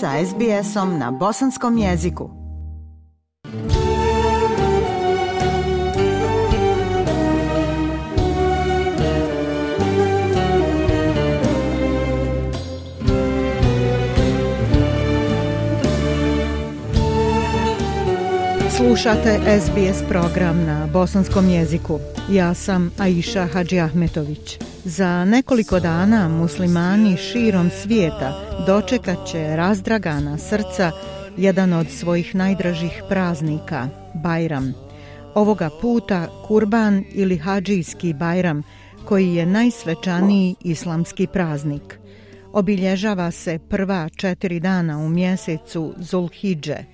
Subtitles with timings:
[0.00, 2.30] sa SBS-om na bosanskom jeziku.
[18.76, 21.98] Slušate SBS program na bosanskom jeziku.
[22.30, 24.67] Ja sam Aisha Hadži Ahmetović.
[24.88, 30.92] Za nekoliko dana muslimani širom svijeta dočekat će razdragana srca
[31.36, 34.74] jedan od svojih najdražih praznika, Bajram.
[35.34, 38.62] Ovoga puta Kurban ili Hadžijski Bajram,
[39.04, 41.98] koji je najsvečaniji islamski praznik.
[42.52, 46.84] Obilježava se prva četiri dana u mjesecu Zulhidže.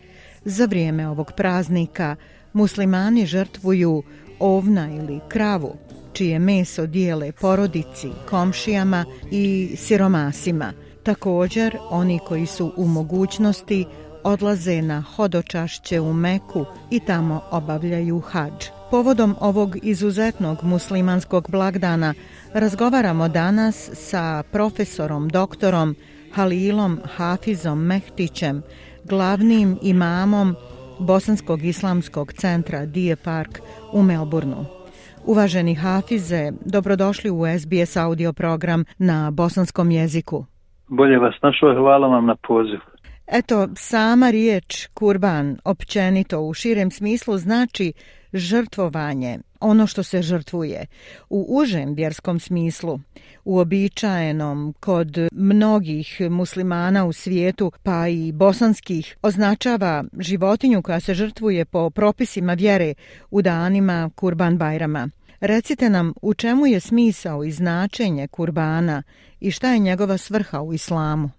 [0.45, 2.17] Za vrijeme ovog praznika
[2.53, 4.03] muslimani žrtvuju
[4.39, 5.77] ovna ili kravu,
[6.15, 10.73] čije meso dijele porodici, komšijama i siromasima.
[11.03, 13.85] Također, oni koji su u mogućnosti
[14.25, 18.65] odlaze na hodočašće u Meku i tamo obavljaju hađ.
[18.91, 22.15] Povodom ovog izuzetnog muslimanskog blagdana
[22.53, 25.97] razgovaramo danas sa profesorom doktorom
[26.33, 28.63] Halilom Hafizom Mehtićem,
[29.05, 30.57] glavnim imamom
[30.99, 33.59] Bosanskog islamskog centra Dije Park
[33.93, 34.84] u Melbourneu.
[35.27, 40.45] Uvaženi Hafize, dobrodošli u SBS audio program na bosanskom jeziku.
[40.89, 42.79] Bolje vas našao, hvala vam na poziv.
[43.27, 47.93] Eto, sama riječ kurban, općenito u širem smislu, znači
[48.35, 50.87] žrtvovanje, ono što se žrtvuje.
[51.31, 53.01] U užem vjerskom smislu,
[53.45, 61.91] uobičajenom kod mnogih muslimana u svijetu, pa i bosanskih, označava životinju koja se žrtvuje po
[61.91, 62.95] propisima vjere
[63.31, 65.09] u danima kurban bajrama.
[65.41, 69.03] Recite nam u čemu je smisao i značenje kurbana
[69.41, 71.31] i šta je njegova svrha u islamu?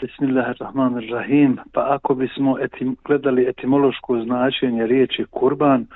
[0.00, 1.58] Bismillahirrahmanirrahim.
[1.72, 5.86] Pa ako bismo etim, gledali etimološko značenje riječi kurban,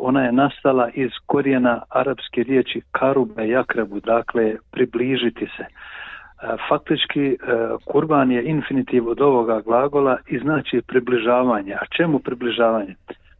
[0.00, 5.62] ona je nastala iz korijena arapske riječi karube jakrebu, dakle približiti se.
[5.62, 5.68] E,
[6.68, 7.36] faktički e,
[7.84, 11.74] kurban je infinitiv od ovoga glagola i znači približavanje.
[11.74, 12.94] A čemu približavanje?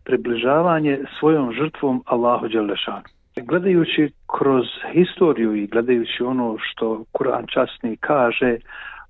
[0.04, 3.02] Približavanje svojom žrtvom Allahu Đelešanu.
[3.36, 8.56] Gledajući kroz historiju i gledajući ono što Kur'an časni kaže,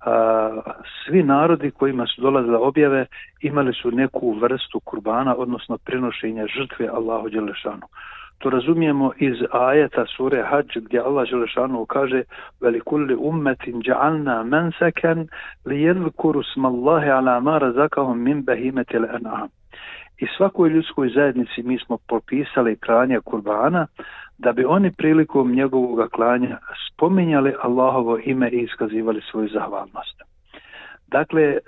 [0.05, 0.61] a,
[1.05, 3.05] svi narodi kojima su dolazile objave
[3.41, 7.87] imali su neku vrstu kurbana, odnosno prinošenja žrtve Allahu Đelešanu.
[8.37, 12.23] To razumijemo iz ajeta sure Hajj gdje Allah Đelešanu kaže
[12.61, 15.27] velikulli ummetin ja'alna mensaken
[15.65, 19.47] li jedhkuru smallahi ala ma razakahum min behimetil l'an'am.
[20.19, 23.87] I svakoj ljudskoj zajednici mi smo popisali kranje kurbana
[24.37, 26.57] da bi oni prilikom njegovog klanja
[26.87, 30.21] spominjali Allahovo ime i iskazivali svoju zahvalnost.
[31.07, 31.59] Dakle, e,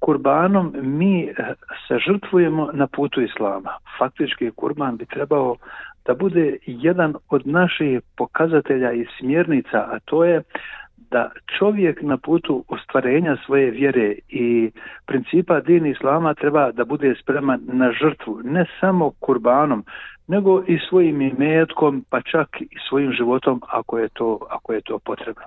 [0.00, 1.54] kurbanom mi eh,
[1.88, 3.70] se žrtvujemo na putu Islama.
[3.98, 5.56] Faktički kurban bi trebao
[6.06, 10.42] da bude jedan od naših pokazatelja i smjernica, a to je
[11.10, 14.70] da čovjek na putu ostvarenja svoje vjere i
[15.06, 19.84] principa din islama treba da bude spreman na žrtvu, ne samo kurbanom,
[20.30, 24.98] nego i svojim imetkom, pa čak i svojim životom ako je to, ako je to
[24.98, 25.42] potrebno.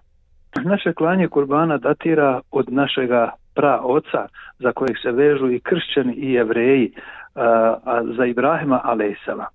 [0.64, 4.28] Naše klanje kurbana datira od našega pra oca
[4.60, 6.92] za kojeg se vežu i kršćani i jevreji,
[7.86, 9.48] a za Ibrahima alejsala.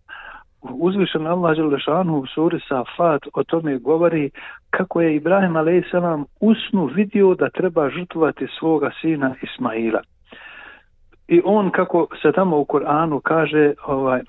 [0.62, 4.30] Uzvišen Allah Đelešanu u suri Safat o tome govori
[4.70, 10.00] kako je Ibrahim alejselam usnu vidio da treba žrtvovati svoga sina Ismaila.
[11.28, 14.22] I on kako se tamo u Koranu kaže ovaj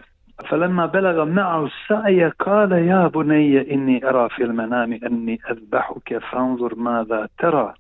[0.51, 7.29] فلما بلغ معه السعي قال يا بني إني أرى في المنام أني أذبحك فانظر ماذا
[7.39, 7.75] ترى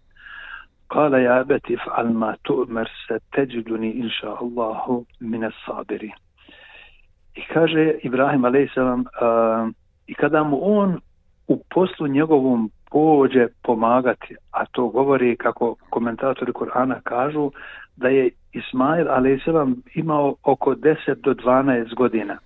[0.90, 6.14] قال يا أبت افعل ما تؤمر ستجدني إن شاء الله من الصابرين
[7.36, 8.76] I kaže Ibrahim a.s.
[8.76, 9.70] Uh,
[10.06, 11.00] i kada mu on
[11.48, 17.50] u poslu njegovom pođe pomagati, a to govori kako komentatori Korana kažu
[17.96, 19.46] da je Ismail a.s.
[19.94, 22.38] imao oko 10 do 12 godina.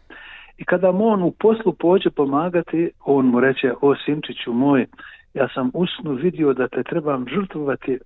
[0.57, 4.85] I kada mu on u poslu pođe pomagati, on mu reče, o sinčiću moj,
[5.33, 7.99] ja sam usnu vidio da te trebam žrtvovati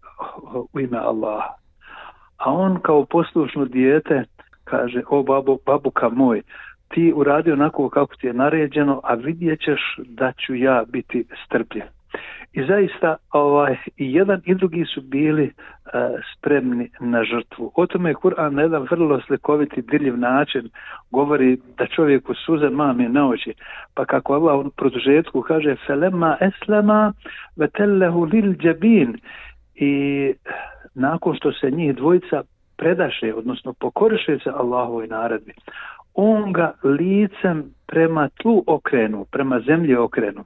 [0.73, 1.53] u ime Allaha.
[2.37, 4.23] A on kao poslušno dijete
[4.63, 6.41] kaže, o babo, babuka moj,
[6.87, 11.87] ti uradi onako kako ti je naređeno, a vidjet ćeš da ću ja biti strpljen.
[12.53, 15.51] I zaista ovaj, i jedan i drugi su bili e,
[16.33, 17.71] spremni na žrtvu.
[17.75, 20.69] O tome je Kur'an na jedan vrlo slikoviti, dirljiv način
[21.11, 23.53] govori da čovjeku suze mame na oči.
[23.93, 27.13] Pa kako Allah u produžetku kaže Felema eslema
[27.55, 29.17] vetellehu lil džabin
[29.75, 30.51] i eh,
[30.95, 32.43] nakon što se njih dvojica
[32.77, 35.53] predaše, odnosno pokoriše se Allahovoj naredbi,
[36.13, 40.43] on ga licem prema tlu okrenu, prema zemlji okrenu.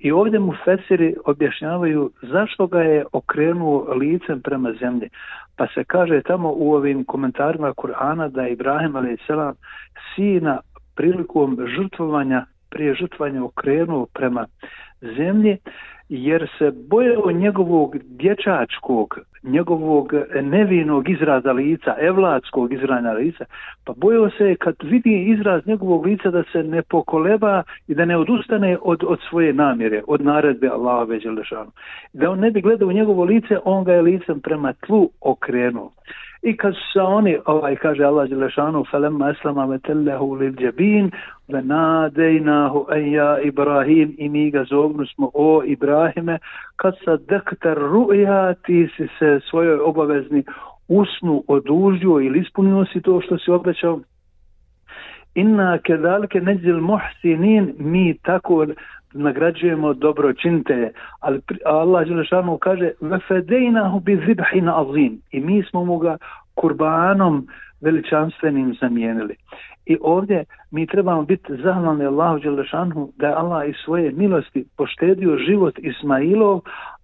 [0.00, 5.08] I ovdje mu Fesiri objašnjavaju zašto ga je okrenuo licem prema zemlji.
[5.56, 9.56] Pa se kaže tamo u ovim komentarima Kur'ana da je Ibrahim a.s.
[10.14, 10.60] sina
[10.96, 14.46] prilikom žrtvovanja, prije žrtvovanja okrenuo prema
[15.00, 15.56] zemlji,
[16.08, 23.44] jer se bojao njegovog dječačkog, njegovog nevinog izraza lica, evlatskog izraza lica,
[23.84, 28.16] pa bojao se kad vidi izraz njegovog lica da se ne pokoleba i da ne
[28.16, 31.70] odustane od, od svoje namjere, od naredbe Allaha veđelešanu.
[32.12, 35.90] Da on ne bi gledao u njegovo lice, on ga je licem prema tlu okrenuo.
[36.42, 41.10] I kad su oni, ovaj, kaže Allah Đelešanu, falemma eslama metellehu lil džabin,
[41.48, 42.86] ve nadejnahu
[43.44, 46.38] Ibrahim, i mi ga zovnu smo, o Ibrahime,
[46.80, 50.44] kad sa dektar ruja, ti si se svojoj obavezni
[50.88, 54.00] usnu odužio ili ispunio si to što si obećao,
[55.34, 58.66] inna kedalke neđil muhsinin, mi tako
[59.12, 60.90] nagrađujemo dobročinitelje.
[61.20, 66.16] Ali Allah Đelešanu kaže vefedejnahu bi zibhin azim i mi smo mu ga
[66.54, 67.46] kurbanom
[67.80, 69.34] veličanstvenim zamijenili.
[69.86, 75.36] I ovdje mi trebamo biti zahvalni Allahu Đelešanu da je Allah iz svoje milosti poštedio
[75.36, 76.60] život Ismailov,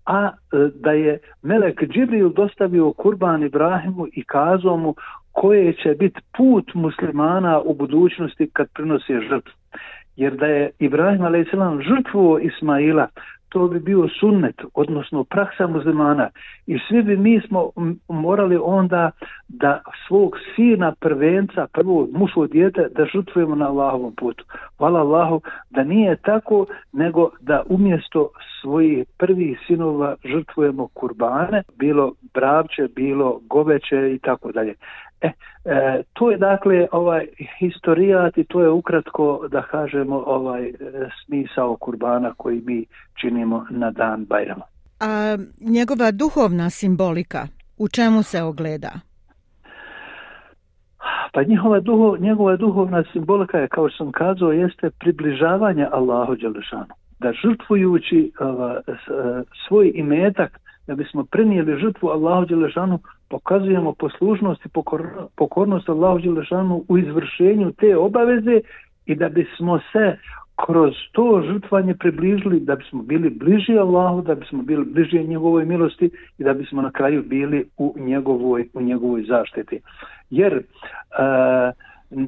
[0.06, 0.30] a e,
[0.74, 4.94] da je Melek Džibril dostavio kurban Ibrahimu i kazao mu
[5.32, 9.52] koje će biti put muslimana u budućnosti kad prinosi žrtvu
[10.16, 11.82] jer da je Ibrahim a.s.
[11.88, 13.08] žrtvuo Ismaila,
[13.48, 16.30] to bi bio sunnet, odnosno praksa muslimana.
[16.66, 17.70] I svi bi mi smo
[18.08, 19.10] morali onda
[19.48, 24.44] da svog sina prvenca, prvo muško dijete, da žrtvujemo na Allahovom putu.
[24.78, 25.40] Hvala Allahu
[25.70, 28.28] da nije tako, nego da umjesto
[28.60, 34.74] svojih prvih sinova žrtvujemo kurbane, bilo bravče, bilo goveće i tako dalje.
[35.20, 35.26] E,
[35.64, 37.26] e, to je dakle ovaj
[37.58, 40.72] historijat i to je ukratko da kažemo ovaj
[41.24, 42.86] smisao kurbana koji mi
[43.20, 44.64] činimo na dan Bajrama.
[45.00, 47.46] A njegova duhovna simbolika
[47.78, 48.90] u čemu se ogleda?
[51.32, 56.94] Pa njihova duho, njegova duhovna simbolika je, kao što sam kazao, jeste približavanje Allahu Đelešanu.
[57.18, 58.80] Da žrtvujući ova,
[59.68, 62.98] svoj imetak, da bismo prenijeli žrtvu Allahu Đelešanu,
[63.28, 64.68] pokazujemo poslušnost i
[65.36, 68.60] pokornost Allahu Đelešanu u izvršenju te obaveze
[69.06, 70.18] i da bismo se
[70.66, 76.10] kroz to žrtvanje približili, da bismo bili bliži Allahu, da bismo bili bliži njegovoj milosti
[76.38, 79.80] i da bismo na kraju bili u njegovoj, u njegovoj zaštiti.
[80.30, 80.62] Jer e,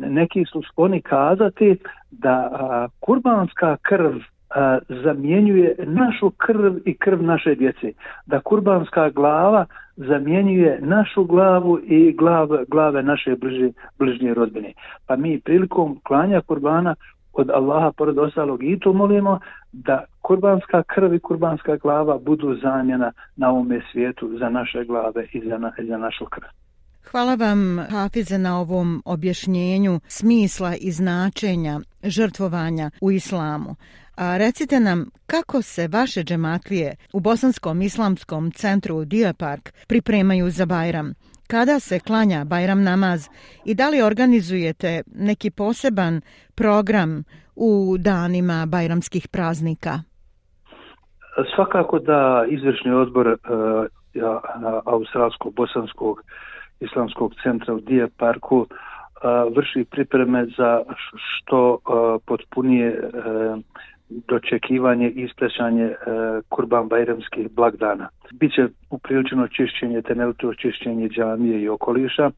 [0.08, 1.76] neki su skloni kazati
[2.10, 4.12] da a, kurbanska krv
[4.50, 7.92] a, zamjenjuje našu krv i krv naše djece.
[8.26, 9.66] Da kurbanska glava
[9.96, 14.72] zamjenjuje našu glavu i glav, glave naše bliže, bližnje rodbine.
[15.06, 16.94] Pa mi prilikom klanja kurbana
[17.32, 19.40] od Allaha pored ostalog i to molimo
[19.72, 25.40] da kurbanska krv i kurbanska glava budu zamjena na ovome svijetu za naše glave i
[25.48, 26.67] za, na, za našu krv.
[27.10, 33.76] Hvala vam, Hafize, na ovom objašnjenju smisla i značenja žrtvovanja u islamu.
[34.16, 40.66] A recite nam kako se vaše džematlije u Bosanskom islamskom centru Dia Park pripremaju za
[40.66, 41.14] Bajram?
[41.46, 43.28] Kada se klanja Bajram namaz
[43.64, 46.20] i da li organizujete neki poseban
[46.54, 47.24] program
[47.56, 49.98] u danima Bajramskih praznika?
[51.54, 53.36] Svakako da izvršni odbor uh,
[54.84, 56.14] Australsko-Bosanskog
[56.80, 58.74] islamskog centra u Dije Parku e,
[59.56, 60.82] vrši pripreme za
[61.16, 61.78] što e,
[62.26, 63.00] potpunije e,
[64.08, 65.96] dočekivanje i isplešanje e,
[66.48, 68.08] kurban bajramskih blagdana.
[68.32, 72.30] Biće upriličeno čišćenje, temeljito čišćenje džamije i okoliša.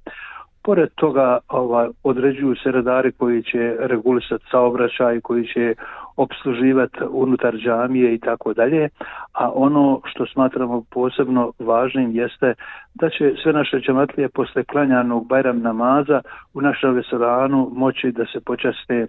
[0.63, 5.75] Pored toga ova, određuju se redari koji će regulisati saobraćaj, koji će
[6.17, 8.89] obsluživati unutar džamije i tako dalje.
[9.33, 12.55] A ono što smatramo posebno važnim jeste
[12.95, 16.21] da će sve naše džamatlije posle klanjanog bajram namaza
[16.55, 19.07] u našem restoranu moći da se počaste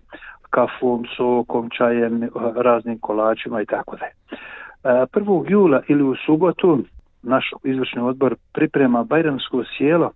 [0.50, 4.14] kafom, sokom, čajem, raznim kolačima i tako dalje.
[4.84, 5.46] E, 1.
[5.50, 6.84] jula ili u subotu
[7.24, 10.12] naš izvršni odbor priprema Bajramsko sjelo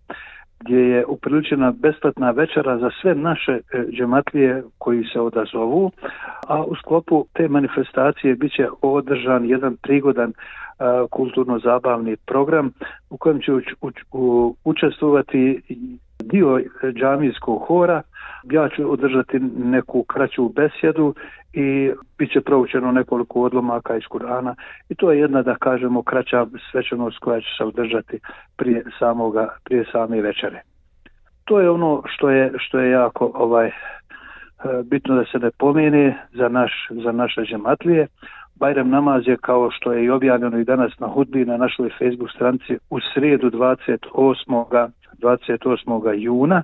[0.60, 3.60] gdje je upriličena besplatna večera za sve naše e,
[3.92, 5.92] džematlije koji se odazovu,
[6.48, 10.34] a u sklopu te manifestacije bit će održan jedan prigodan e,
[11.12, 12.72] kulturno-zabavni program
[13.10, 13.96] u kojem će uč, uč,
[14.64, 15.62] učestvovati
[16.20, 16.62] dio
[16.94, 18.02] džamijskog hora,
[18.52, 21.16] Ja ću održati neku kraću besjedu
[21.54, 24.56] i bit će proučeno nekoliko odlomaka iz Kurana
[24.90, 28.20] i to je jedna, da kažemo, kraća svečanost koja će se održati
[28.58, 30.62] prije, samoga, prije same večere.
[31.46, 33.74] To je ono što je, što je jako ovaj eh,
[34.84, 38.08] bitno da se ne pomeni za, naš, za naše džematlije.
[38.56, 42.32] Bajram namaz je kao što je i objavljeno i danas na hudbi na našoj Facebook
[42.32, 44.90] stranici u srijedu 28.
[45.22, 46.14] 28.
[46.14, 46.64] juna.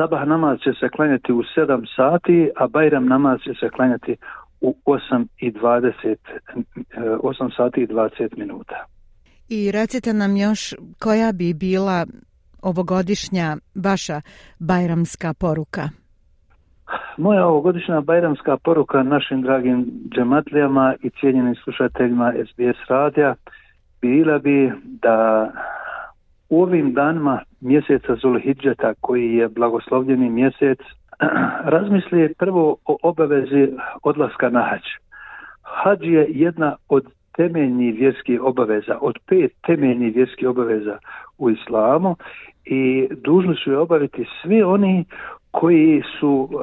[0.00, 4.16] Sabah namaz će se klanjati u 7 sati, a Bajram namaz će se klanjati
[4.60, 6.16] u 8 i 20
[6.96, 8.86] 8 sati i 20 minuta.
[9.48, 12.06] I recite nam još koja bi bila
[12.62, 14.20] ovogodišnja vaša
[14.58, 15.88] bajramska poruka?
[17.16, 23.34] Moja ovogodišnja bajramska poruka našim dragim džematlijama i cijenjenim slušateljima SBS radija
[24.00, 25.50] bila bi da
[26.50, 30.78] u ovim danima mjeseca Zulhidžeta koji je blagoslovljeni mjesec
[31.74, 33.68] razmisli prvo o obavezi
[34.02, 34.82] odlaska na hađ.
[35.62, 37.04] Hađ je jedna od
[37.36, 40.98] temeljnih vjerskih obaveza, od pet temeljnih vjerskih obaveza
[41.38, 42.16] u islamu
[42.64, 45.04] i dužni su je obaviti svi oni
[45.50, 46.60] koji su uh,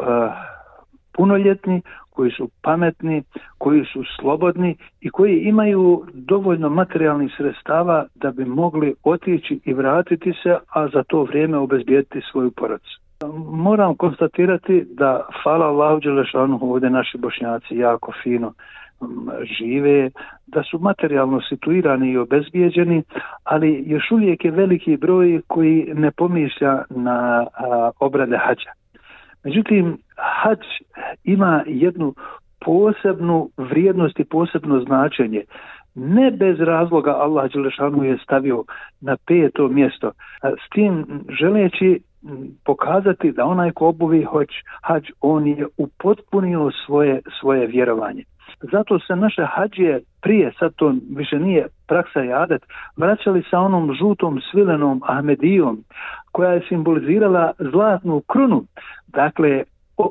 [1.13, 1.81] punoljetni,
[2.17, 3.23] koji su pametni,
[3.57, 10.33] koji su slobodni i koji imaju dovoljno materijalnih sredstava da bi mogli otići i vratiti
[10.43, 12.99] se, a za to vrijeme obezbijediti svoju porodicu.
[13.51, 18.53] Moram konstatirati da, hvala Allahu Đelešanu, ovdje naši bošnjaci jako fino
[19.57, 20.09] žive,
[20.47, 23.03] da su materijalno situirani i obezbijeđeni,
[23.43, 28.71] ali još uvijek je veliki broj koji ne pomišlja na a, obrade hađa.
[29.43, 30.65] Međutim, hač
[31.23, 32.13] ima jednu
[32.65, 35.43] posebnu vrijednost i posebno značenje.
[35.95, 38.63] Ne bez razloga Allah Đelešanu je stavio
[39.01, 40.11] na peto mjesto.
[40.43, 41.05] S tim
[41.39, 41.99] želeći
[42.65, 44.49] pokazati da onaj ko obuvi hoć
[44.81, 48.23] hađ, on je upotpunio svoje, svoje vjerovanje.
[48.71, 52.61] Zato se naše hađije prije, sad to više nije praksa i adet,
[52.97, 55.83] vraćali sa onom žutom svilenom Ahmedijom
[56.31, 58.63] koja je simbolizirala zlatnu krunu.
[59.07, 59.63] Dakle,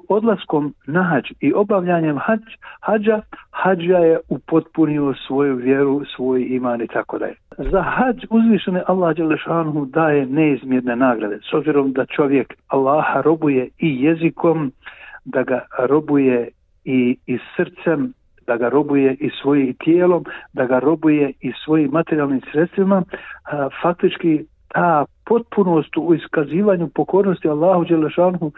[0.09, 2.41] odlaskom na hađ i obavljanjem hađ,
[2.81, 7.35] hađa, hađa je upotpunio svoju vjeru, svoj iman i tako dalje.
[7.59, 11.39] Za hađ uzvišene Allah Đelešanu daje neizmjerne nagrade.
[11.51, 14.73] S obzirom da čovjek Allaha robuje i jezikom,
[15.25, 16.49] da ga robuje
[16.85, 18.13] i, i srcem,
[18.47, 23.03] da ga robuje i svojim tijelom, da ga robuje i svojim materijalnim sredstvima,
[23.45, 28.53] a, faktički ta potpunost u iskazivanju pokornosti Allahu Đelešanu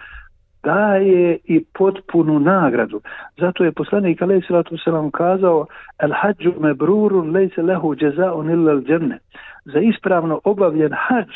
[0.69, 3.01] daje i potpunu nagradu.
[3.37, 5.67] Zato je poslanik alaih salatu sallam kazao
[5.99, 9.19] el hađu me brurun lejse lehu džezaun illa al dženne.
[9.65, 11.31] Za ispravno obavljen hađ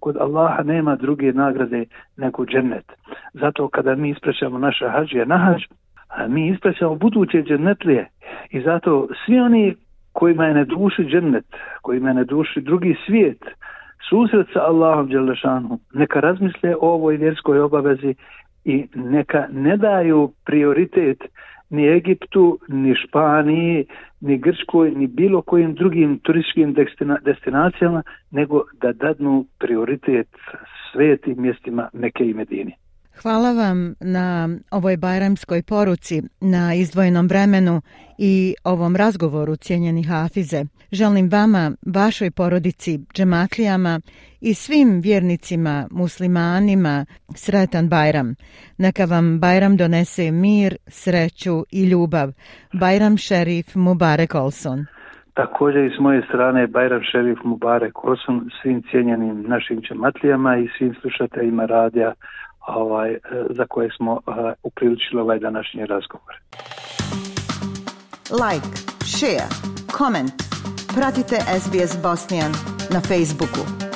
[0.00, 1.84] kod Allaha nema druge nagrade
[2.16, 2.92] nego džennet.
[3.32, 5.62] Zato kada mi isprećamo naše hađe na hađ,
[6.28, 8.08] mi isprećamo buduće džennetlije
[8.50, 9.74] i zato svi oni
[10.12, 11.44] kojima je ne duši džennet,
[11.82, 13.44] kojima je ne duši drugi svijet,
[14.08, 18.14] susret sa Allahom Đelešanu, neka razmisle o ovoj vjerskoj obavezi
[18.64, 21.18] i neka ne daju prioritet
[21.70, 23.86] ni Egiptu, ni Španiji,
[24.20, 26.74] ni Grčkoj, ni bilo kojim drugim turističkim
[27.24, 30.28] destinacijama, nego da dadnu prioritet
[30.92, 32.72] svetim mjestima Meke i Medini.
[33.22, 37.80] Hvala vam na ovoj bajramskoj poruci, na izdvojenom vremenu
[38.18, 40.64] i ovom razgovoru, cijenjeni Hafize.
[40.92, 44.00] Želim vama, vašoj porodici, džematlijama
[44.40, 48.34] i svim vjernicima, muslimanima, sretan Bajram.
[48.78, 52.28] Neka vam Bajram donese mir, sreću i ljubav.
[52.72, 54.86] Bajram šerif Mubarek Olson.
[55.34, 60.94] Također i s moje strane Bajram šerif Mubarek Olson svim cijenjenim našim džematlijama i svim
[61.00, 62.12] slušateljima radija
[62.68, 63.18] ovaj, e,
[63.50, 66.34] za koje smo e, uh, upriličili ovaj današnji razgovor.
[68.30, 68.68] Like,
[69.04, 69.48] share,
[69.98, 70.32] comment.
[70.94, 72.52] Pratite SBS Bosnian
[72.90, 73.87] na Facebooku.